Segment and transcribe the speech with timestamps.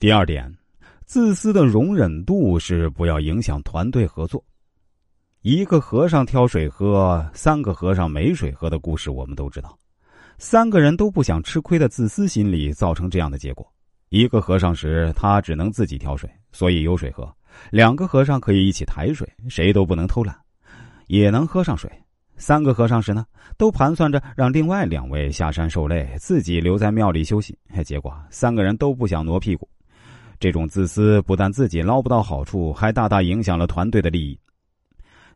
[0.00, 0.48] 第二点，
[1.06, 4.44] 自私的容忍度是不要影响团队合作。
[5.42, 9.76] 一个和尚挑水喝，三个和尚没水喝的故事我们都知道。
[10.38, 13.68] 三个人都不想吃亏的自私心理造成这样的结果。
[14.10, 17.24] 一个和尚时，他只能自己挑水，所以有水喝；
[17.72, 20.32] 两个和尚可以一起抬水，谁都不能偷懒，
[21.08, 21.90] 也能喝上水。
[22.36, 23.26] 三个和尚时呢，
[23.56, 27.58] 都盘算着让另外两位下山受累，自己留在庙里休息。
[27.84, 29.68] 结果三个人都不想挪屁股。
[30.40, 34.38] 这种自私不但自己捞不到好处，还大大影响了团队的利益。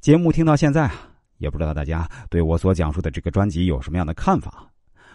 [0.00, 0.92] 节目听到现在啊，
[1.38, 4.66] 也不知道大家对我所讲述的这个专辑有什么样的看法？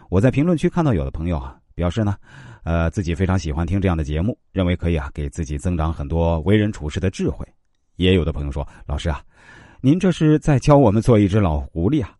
[0.09, 2.15] 我在评论区看到有的朋友啊表示呢，
[2.63, 7.45] 呃，自己非常喜欢听这样的节目，认为可以啊给自己增长很多为人处事的智慧。
[7.95, 9.21] 也有的朋友说，老师啊。
[9.81, 12.15] 您这是在教我们做一只老狐狸啊？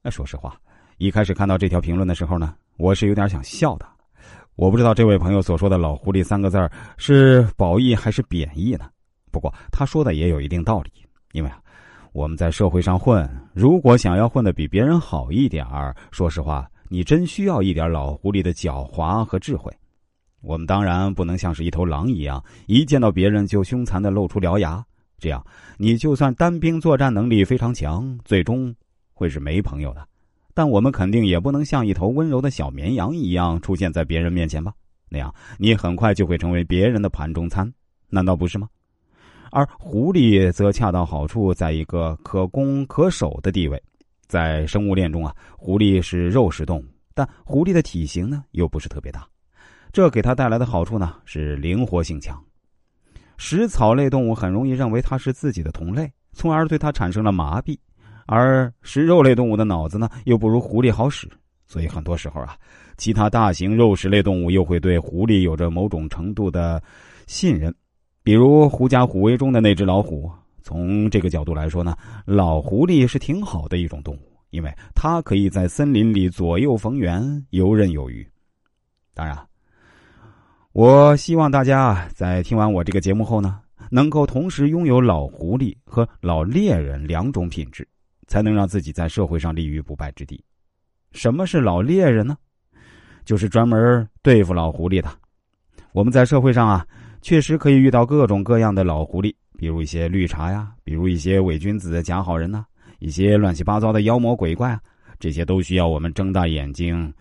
[0.00, 0.56] 那说实话，
[0.98, 3.86] 一开始看到这条评论的时候呢，我是有点想笑的。
[4.60, 8.90] 我不知道这位朋友所说的老狐狸三个字是褒义还是贬义呢？
[9.32, 10.90] 不过他说的也有一定道理，
[11.32, 11.58] 因为啊，
[12.12, 19.72] 我们在社会上混，如果想要混得比别人好一点儿，说实话，你真需要一点老狐狸的狡猾和智慧。
[20.42, 24.84] 我们当然不能像是一头狼一样，一见到别人就凶残的露出獠牙。
[25.16, 25.42] 这样，
[25.78, 28.74] 你就算单兵作战能力非常强，最终
[29.14, 30.06] 会是没朋友的。
[30.54, 34.72] 但我们肯定也不能像一头温柔的小绵羊一样出现在别人面前吧？
[35.08, 37.72] 那样，你很快就会成为别人的盘中餐，
[38.08, 38.68] 难道不是吗？
[39.50, 43.82] 而狐狸则恰到好处，在一个可攻可守的地位。
[44.28, 46.84] 在生物链中啊，狐狸是肉食动物，
[47.14, 49.26] 但狐狸的体型呢又不是特别大，
[49.92, 52.40] 这给它带来的好处呢是灵活性强。
[53.36, 57.76] 食草类动物很容易认为它是自己的同类，从而对它产生了麻痹；
[58.32, 61.28] 而食肉类动物的脑子呢，又不如狐狸好使，
[61.66, 62.56] 所以很多时候啊，
[62.96, 66.80] 其他大型肉食类动物又会对狐狸有着某种程度的
[67.26, 67.74] 信任。
[68.22, 70.30] 比如《狐假虎威》中的那只老虎。
[70.62, 74.20] 从这个角度来说呢，老狐狸是挺好的一种动物，
[74.50, 78.24] 因为它可以在森林里左右逢源，游刃有余。
[79.12, 79.36] 当然。
[80.72, 83.58] 我希望大家在听完我这个节目后呢，
[83.90, 87.88] 能够同时拥有老狐狸和老猎人两种品质，
[88.30, 90.42] 才能让自己在社会上立于不败之地。
[91.10, 92.36] 什么是老猎人呢？
[93.24, 95.10] 就是专门对付老狐狸的。
[95.92, 96.86] 我们在社会上啊，
[97.20, 102.64] 确实可以遇到各种各样的老狐狸，比如一些绿茶呀，比如一些伪君子、假好人呐，
[103.00, 104.80] 一些乱七八糟的妖魔鬼怪啊，
[105.18, 107.12] 这些都需要我们睁大眼睛。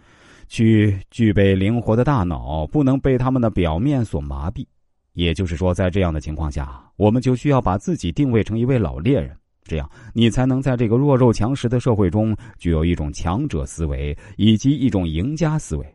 [0.47, 4.65] 去具备灵活的大脑，不能被他们的表面所麻痹。
[5.13, 9.35] 也就是说，在这样的情况下，我们就需要把自己定位成一位老猎人，
[9.69, 15.85] 这样你才能在这个弱肉强食的社会中具有一种强者思维以及一种赢家思维。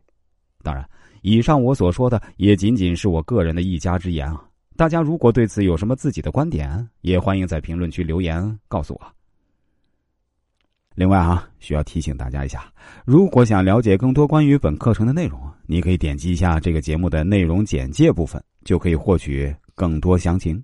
[0.63, 0.89] 当然，
[1.23, 4.43] 以上我所说的也仅仅是我个人的一家之言啊。
[4.77, 9.01] 大家如果对此有什么自己的观点，也欢迎在评论区留言告诉我。
[10.95, 12.73] 另外啊，需要提醒大家一下，
[13.05, 20.63] 如果想了解更多关于本课程的内容，你可以点击一下这个节目的内容简介部分，就可以获取更多详情。